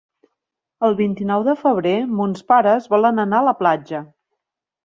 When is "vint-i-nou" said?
1.01-1.43